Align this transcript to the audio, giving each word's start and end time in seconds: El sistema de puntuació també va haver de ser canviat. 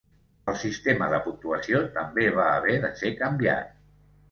El 0.53 0.55
sistema 0.61 1.09
de 1.11 1.19
puntuació 1.25 1.83
també 1.99 2.25
va 2.41 2.49
haver 2.55 2.81
de 2.89 2.93
ser 3.05 3.15
canviat. 3.23 3.81